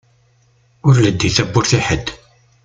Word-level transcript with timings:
Ur 0.87 0.95
leddi 1.05 1.29
tawwurt 1.35 1.71
i 1.77 1.79
ḥedd! 1.87 2.07